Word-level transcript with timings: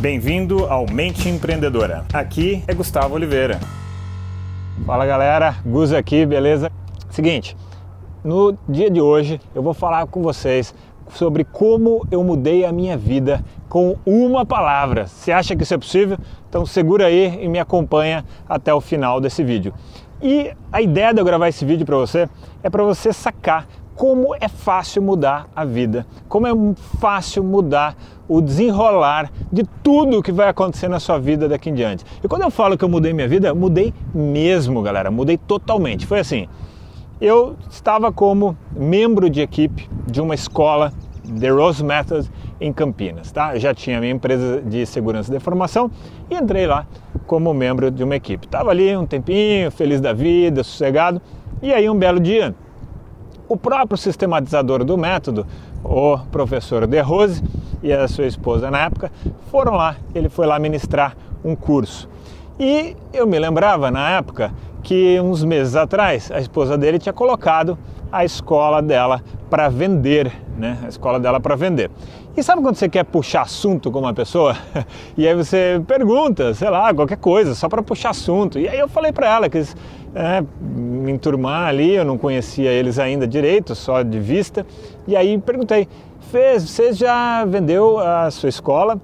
Bem-vindo 0.00 0.64
ao 0.64 0.86
Mente 0.90 1.28
Empreendedora. 1.28 2.06
Aqui 2.10 2.64
é 2.66 2.72
Gustavo 2.72 3.14
Oliveira. 3.14 3.60
Fala 4.86 5.04
galera, 5.04 5.56
Gus 5.62 5.92
aqui, 5.92 6.24
beleza? 6.24 6.72
Seguinte, 7.10 7.54
no 8.24 8.56
dia 8.66 8.90
de 8.90 8.98
hoje 8.98 9.38
eu 9.54 9.62
vou 9.62 9.74
falar 9.74 10.06
com 10.06 10.22
vocês 10.22 10.74
sobre 11.10 11.44
como 11.44 12.06
eu 12.10 12.24
mudei 12.24 12.64
a 12.64 12.72
minha 12.72 12.96
vida 12.96 13.44
com 13.68 13.98
uma 14.06 14.46
palavra. 14.46 15.06
Você 15.06 15.32
acha 15.32 15.54
que 15.54 15.64
isso 15.64 15.74
é 15.74 15.78
possível? 15.78 16.16
Então 16.48 16.64
segura 16.64 17.04
aí 17.04 17.38
e 17.44 17.46
me 17.46 17.58
acompanha 17.58 18.24
até 18.48 18.72
o 18.72 18.80
final 18.80 19.20
desse 19.20 19.44
vídeo. 19.44 19.74
E 20.22 20.50
a 20.72 20.80
ideia 20.80 21.12
de 21.12 21.20
eu 21.20 21.26
gravar 21.26 21.50
esse 21.50 21.62
vídeo 21.66 21.84
para 21.84 21.96
você 21.96 22.26
é 22.62 22.70
para 22.70 22.82
você 22.84 23.12
sacar 23.12 23.66
como 24.00 24.34
é 24.34 24.48
fácil 24.48 25.02
mudar 25.02 25.46
a 25.54 25.62
vida, 25.62 26.06
como 26.26 26.46
é 26.46 26.52
fácil 26.98 27.44
mudar 27.44 27.94
o 28.26 28.40
desenrolar 28.40 29.30
de 29.52 29.62
tudo 29.82 30.22
que 30.22 30.32
vai 30.32 30.48
acontecer 30.48 30.88
na 30.88 30.98
sua 30.98 31.18
vida 31.18 31.46
daqui 31.46 31.68
em 31.68 31.74
diante. 31.74 32.02
E 32.24 32.26
quando 32.26 32.40
eu 32.40 32.50
falo 32.50 32.78
que 32.78 32.82
eu 32.82 32.88
mudei 32.88 33.12
minha 33.12 33.28
vida, 33.28 33.54
mudei 33.54 33.92
mesmo, 34.14 34.80
galera, 34.80 35.10
mudei 35.10 35.36
totalmente. 35.36 36.06
Foi 36.06 36.18
assim, 36.18 36.48
eu 37.20 37.56
estava 37.68 38.10
como 38.10 38.56
membro 38.74 39.28
de 39.28 39.42
equipe 39.42 39.86
de 40.06 40.18
uma 40.22 40.34
escola 40.34 40.94
The 41.38 41.50
Rose 41.50 41.84
Method 41.84 42.30
em 42.58 42.72
Campinas, 42.72 43.30
tá? 43.30 43.54
Eu 43.54 43.60
já 43.60 43.74
tinha 43.74 44.00
minha 44.00 44.12
empresa 44.12 44.62
de 44.62 44.86
segurança 44.86 45.30
de 45.30 45.38
formação 45.40 45.90
e 46.30 46.36
entrei 46.36 46.66
lá 46.66 46.86
como 47.26 47.52
membro 47.52 47.90
de 47.90 48.02
uma 48.02 48.16
equipe. 48.16 48.48
Tava 48.48 48.70
ali 48.70 48.96
um 48.96 49.04
tempinho, 49.04 49.70
feliz 49.70 50.00
da 50.00 50.14
vida, 50.14 50.64
sossegado. 50.64 51.20
E 51.60 51.70
aí 51.70 51.90
um 51.90 51.98
belo 51.98 52.18
dia, 52.18 52.54
o 53.50 53.56
próprio 53.56 53.98
sistematizador 53.98 54.84
do 54.84 54.96
método, 54.96 55.44
o 55.82 56.16
professor 56.30 56.86
De 56.86 57.00
Rose 57.00 57.42
e 57.82 57.92
a 57.92 58.06
sua 58.06 58.26
esposa 58.26 58.70
na 58.70 58.78
época, 58.84 59.10
foram 59.50 59.72
lá. 59.72 59.96
Ele 60.14 60.28
foi 60.28 60.46
lá 60.46 60.56
ministrar 60.56 61.16
um 61.44 61.56
curso. 61.56 62.08
E 62.60 62.96
eu 63.12 63.26
me 63.26 63.36
lembrava 63.40 63.90
na 63.90 64.08
época 64.10 64.52
que 64.82 65.20
uns 65.20 65.44
meses 65.44 65.76
atrás 65.76 66.30
a 66.30 66.40
esposa 66.40 66.76
dele 66.76 66.98
tinha 66.98 67.12
colocado 67.12 67.78
a 68.12 68.24
escola 68.24 68.82
dela 68.82 69.22
para 69.48 69.68
vender, 69.68 70.32
né? 70.56 70.78
A 70.84 70.88
escola 70.88 71.20
dela 71.20 71.38
para 71.38 71.54
vender. 71.54 71.90
E 72.36 72.42
sabe 72.42 72.62
quando 72.62 72.76
você 72.76 72.88
quer 72.88 73.04
puxar 73.04 73.42
assunto 73.42 73.90
com 73.90 73.98
uma 73.98 74.14
pessoa 74.14 74.56
e 75.16 75.26
aí 75.26 75.34
você 75.34 75.82
pergunta, 75.86 76.54
sei 76.54 76.70
lá, 76.70 76.92
qualquer 76.94 77.18
coisa, 77.18 77.54
só 77.54 77.68
para 77.68 77.82
puxar 77.82 78.10
assunto. 78.10 78.58
E 78.58 78.68
aí 78.68 78.78
eu 78.78 78.88
falei 78.88 79.12
para 79.12 79.28
ela 79.28 79.48
que 79.48 79.58
é, 80.14 80.42
me 80.60 81.12
enturmar 81.12 81.68
ali, 81.68 81.94
eu 81.94 82.04
não 82.04 82.16
conhecia 82.16 82.70
eles 82.70 82.98
ainda 82.98 83.26
direito, 83.26 83.74
só 83.74 84.02
de 84.02 84.18
vista. 84.18 84.66
E 85.06 85.16
aí 85.16 85.38
perguntei, 85.38 85.88
fez, 86.30 86.68
você 86.68 86.92
já 86.92 87.44
vendeu 87.44 87.98
a 87.98 88.30
sua 88.30 88.48
escola? 88.48 89.00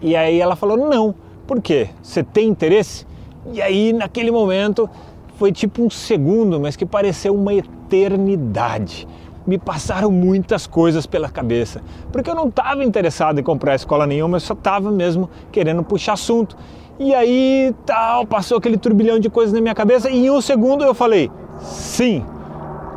E 0.00 0.14
aí 0.14 0.40
ela 0.40 0.56
falou, 0.56 0.76
não. 0.76 1.14
Por 1.46 1.62
quê? 1.62 1.88
Você 2.02 2.22
tem 2.22 2.48
interesse? 2.48 3.06
E 3.52 3.62
aí, 3.62 3.92
naquele 3.92 4.30
momento, 4.30 4.88
foi 5.36 5.52
tipo 5.52 5.82
um 5.82 5.88
segundo, 5.88 6.58
mas 6.60 6.76
que 6.76 6.84
pareceu 6.84 7.34
uma 7.34 7.54
eternidade. 7.54 9.06
Me 9.46 9.56
passaram 9.56 10.10
muitas 10.10 10.66
coisas 10.66 11.06
pela 11.06 11.28
cabeça, 11.30 11.80
porque 12.12 12.28
eu 12.28 12.34
não 12.34 12.48
estava 12.48 12.84
interessado 12.84 13.38
em 13.40 13.42
comprar 13.42 13.74
escola 13.74 14.06
nenhuma, 14.06 14.36
eu 14.36 14.40
só 14.40 14.52
estava 14.52 14.90
mesmo 14.90 15.30
querendo 15.50 15.82
puxar 15.82 16.12
assunto. 16.12 16.56
E 16.98 17.14
aí, 17.14 17.74
tal, 17.86 18.26
passou 18.26 18.58
aquele 18.58 18.76
turbilhão 18.76 19.18
de 19.18 19.30
coisas 19.30 19.54
na 19.54 19.60
minha 19.60 19.74
cabeça 19.74 20.10
e 20.10 20.26
em 20.26 20.30
um 20.30 20.40
segundo 20.40 20.84
eu 20.84 20.92
falei, 20.92 21.30
sim. 21.60 22.26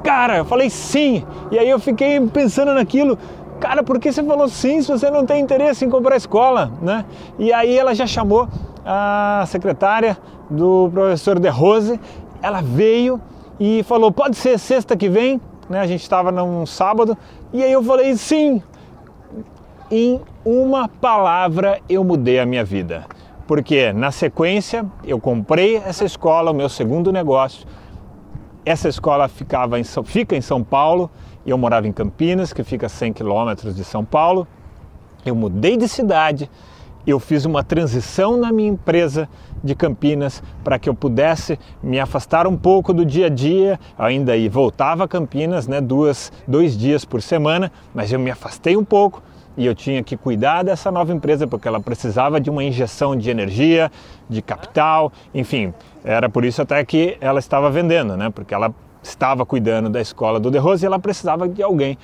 Cara, 0.03 0.39
eu 0.39 0.45
falei 0.45 0.69
sim. 0.69 1.23
E 1.51 1.59
aí 1.59 1.69
eu 1.69 1.79
fiquei 1.79 2.19
pensando 2.19 2.73
naquilo, 2.73 3.17
cara, 3.59 3.83
por 3.83 3.99
que 3.99 4.11
você 4.11 4.23
falou 4.23 4.47
sim 4.49 4.81
se 4.81 4.91
você 4.91 5.09
não 5.11 5.25
tem 5.25 5.39
interesse 5.39 5.85
em 5.85 5.89
comprar 5.89 6.17
escola, 6.17 6.71
né? 6.81 7.05
E 7.37 7.53
aí 7.53 7.77
ela 7.77 7.93
já 7.93 8.07
chamou 8.07 8.49
a 8.83 9.43
secretária 9.47 10.17
do 10.51 10.89
professor 10.93 11.39
De 11.39 11.49
Rose, 11.49 11.99
ela 12.41 12.61
veio 12.61 13.19
e 13.59 13.81
falou: 13.83 14.11
pode 14.11 14.35
ser 14.35 14.59
sexta 14.59 14.95
que 14.95 15.09
vem, 15.09 15.41
né? 15.69 15.79
A 15.79 15.87
gente 15.87 16.01
estava 16.01 16.31
num 16.31 16.65
sábado, 16.65 17.17
e 17.51 17.63
aí 17.63 17.71
eu 17.71 17.83
falei 17.83 18.15
sim. 18.15 18.61
Em 19.89 20.21
uma 20.45 20.87
palavra 20.87 21.79
eu 21.89 22.03
mudei 22.03 22.39
a 22.39 22.45
minha 22.45 22.63
vida. 22.63 23.05
Porque 23.47 23.91
na 23.91 24.11
sequência 24.11 24.85
eu 25.03 25.19
comprei 25.19 25.77
essa 25.77 26.05
escola, 26.05 26.51
o 26.51 26.53
meu 26.53 26.69
segundo 26.69 27.11
negócio. 27.11 27.67
Essa 28.63 28.87
escola 28.87 29.27
ficava 29.27 29.79
em, 29.79 29.83
fica 29.83 30.35
em 30.35 30.41
São 30.41 30.63
Paulo 30.63 31.09
eu 31.45 31.57
morava 31.57 31.87
em 31.87 31.91
Campinas, 31.91 32.53
que 32.53 32.63
fica 32.63 32.85
a 32.85 32.89
100 32.89 33.13
quilômetros 33.13 33.75
de 33.75 33.83
São 33.83 34.05
Paulo. 34.05 34.47
Eu 35.25 35.35
mudei 35.35 35.75
de 35.75 35.87
cidade, 35.87 36.49
eu 37.05 37.19
fiz 37.19 37.45
uma 37.45 37.63
transição 37.63 38.37
na 38.37 38.51
minha 38.51 38.69
empresa 38.69 39.27
de 39.63 39.75
Campinas 39.75 40.41
para 40.63 40.79
que 40.79 40.89
eu 40.89 40.93
pudesse 40.93 41.59
me 41.81 41.99
afastar 41.99 42.47
um 42.47 42.57
pouco 42.57 42.93
do 42.93 43.05
dia 43.05 43.27
a 43.27 43.29
dia, 43.29 43.79
ainda 43.97 44.33
aí 44.33 44.49
voltava 44.49 45.03
a 45.03 45.07
Campinas, 45.07 45.67
né, 45.67 45.79
duas, 45.79 46.31
dois 46.47 46.77
dias 46.77 47.05
por 47.05 47.21
semana, 47.21 47.71
mas 47.93 48.11
eu 48.11 48.19
me 48.19 48.31
afastei 48.31 48.75
um 48.75 48.83
pouco 48.83 49.21
e 49.57 49.65
eu 49.65 49.75
tinha 49.75 50.01
que 50.01 50.15
cuidar 50.15 50.63
dessa 50.63 50.91
nova 50.91 51.11
empresa 51.13 51.45
porque 51.45 51.67
ela 51.67 51.79
precisava 51.79 52.39
de 52.39 52.49
uma 52.49 52.63
injeção 52.63 53.15
de 53.15 53.29
energia, 53.29 53.91
de 54.29 54.41
capital, 54.41 55.11
enfim, 55.33 55.73
era 56.03 56.29
por 56.29 56.45
isso 56.45 56.61
até 56.61 56.83
que 56.85 57.17
ela 57.19 57.39
estava 57.39 57.69
vendendo, 57.69 58.15
né, 58.15 58.29
porque 58.29 58.53
ela 58.53 58.73
estava 59.03 59.45
cuidando 59.45 59.89
da 59.89 59.99
escola 59.99 60.39
do 60.39 60.51
De 60.51 60.57
Rose 60.57 60.85
e 60.85 60.87
ela 60.87 60.99
precisava 60.99 61.49
de 61.49 61.61
alguém 61.61 61.97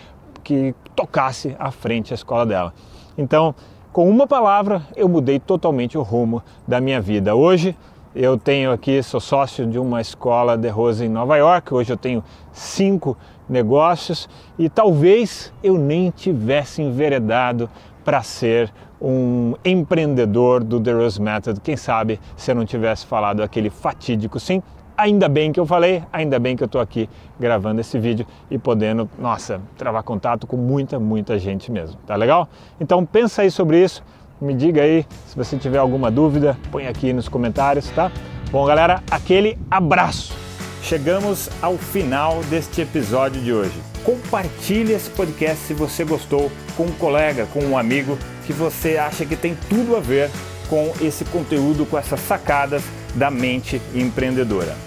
que 0.44 0.74
tocasse 0.96 1.56
à 1.59 1.72
frente 1.72 2.14
a 2.14 2.16
escola 2.16 2.46
dela. 2.46 2.74
Então, 3.18 3.53
com 3.97 4.08
uma 4.08 4.28
palavra, 4.28 4.84
eu 4.96 5.09
mudei 5.09 5.40
totalmente 5.40 5.97
o 5.97 6.03
rumo 6.03 6.44
da 6.68 6.80
minha 6.80 7.02
vida. 7.02 7.34
Hoje 7.34 7.75
eu 8.13 8.38
tenho 8.38 8.72
aqui, 8.72 9.02
sou 9.02 9.19
sócio 9.19 9.66
de 9.66 9.80
uma 9.80 10.00
escola 10.00 10.56
de 10.56 10.69
Rose 10.69 11.03
em 11.03 11.09
Nova 11.09 11.35
York. 11.35 11.74
Hoje 11.74 11.94
eu 11.94 11.97
tenho 11.97 12.24
cinco 12.52 13.18
negócios 13.50 14.30
e 14.56 14.69
talvez 14.69 15.52
eu 15.63 15.80
nem 15.80 16.12
tivesse 16.12 16.80
enveredado 16.80 17.68
para 18.06 18.22
ser 18.22 18.72
um 19.02 19.56
empreendedor 19.66 20.64
do 20.64 20.79
The 20.79 20.94
Rose 20.94 21.19
Method. 21.19 21.59
Quem 21.59 21.75
sabe 21.75 22.19
se 22.35 22.52
eu 22.52 22.56
não 22.56 22.66
tivesse 22.66 23.03
falado 23.03 23.41
aquele 23.41 23.72
fatídico 23.72 24.40
sim 24.40 24.62
Ainda 24.97 25.30
bem 25.30 25.52
que 25.52 25.59
eu 25.59 25.66
falei, 25.66 26.03
ainda 26.12 26.40
bem 26.40 26.56
que 26.56 26.63
eu 26.63 26.66
estou 26.66 26.81
aqui 26.81 27.08
gravando 27.40 27.80
esse 27.80 28.00
vídeo 28.00 28.25
e 28.50 28.58
podendo, 28.58 29.08
nossa, 29.19 29.62
travar 29.78 30.02
contato 30.02 30.47
com 30.47 30.58
muita, 30.58 31.00
muita 31.00 31.38
gente 31.38 31.72
mesmo. 31.72 32.00
Tá 32.08 32.16
legal? 32.16 32.50
Então 32.81 33.06
pensa 33.06 33.44
aí 33.44 33.52
sobre 33.52 33.84
isso, 33.84 34.03
me 34.41 34.56
diga 34.56 34.81
aí 34.81 35.06
se 35.28 35.35
você 35.35 35.56
tiver 35.56 35.78
alguma 35.78 36.09
dúvida, 36.09 36.58
põe 36.72 36.88
aqui 36.88 37.13
nos 37.13 37.30
comentários, 37.30 37.91
tá? 37.91 38.12
Bom, 38.50 38.66
galera, 38.66 39.03
aquele 39.12 39.56
abraço. 39.69 40.34
Chegamos 40.81 41.47
ao 41.62 41.78
final 41.78 42.41
deste 42.46 42.81
episódio 42.81 43.40
de 43.40 43.53
hoje. 43.53 43.79
Compartilhe 44.03 44.94
esse 44.94 45.12
podcast 45.12 45.64
se 45.64 45.75
você 45.75 46.03
gostou 46.03 46.52
com 46.75 46.85
um 46.85 46.91
colega, 46.94 47.46
com 47.53 47.59
um 47.59 47.78
amigo 47.78 48.18
que 48.47 48.53
você 48.53 48.97
acha 48.97 49.28
que 49.28 49.35
tem 49.35 49.56
tudo 49.69 49.96
a 49.96 50.00
ver 50.00 50.31
com 50.68 50.91
esse 51.00 51.24
conteúdo, 51.25 51.85
com 51.85 52.00
essas 52.00 52.19
sacadas 52.22 52.84
da 53.14 53.29
mente 53.29 53.79
empreendedora. 53.94 54.86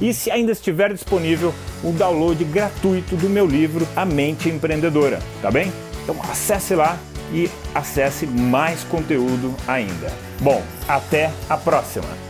e 0.00 0.12
se 0.12 0.30
ainda 0.30 0.52
estiver 0.52 0.92
disponível 0.92 1.54
o 1.82 1.92
download 1.92 2.42
gratuito 2.44 3.16
do 3.16 3.28
meu 3.28 3.46
livro 3.46 3.86
A 3.96 4.04
Mente 4.04 4.48
Empreendedora, 4.48 5.18
tá 5.42 5.50
bem? 5.50 5.72
Então 6.02 6.16
acesse 6.22 6.74
lá 6.74 6.98
e 7.32 7.50
acesse 7.74 8.26
mais 8.26 8.84
conteúdo 8.84 9.54
ainda. 9.66 10.12
Bom, 10.40 10.62
até 10.88 11.30
a 11.48 11.56
próxima! 11.56 12.27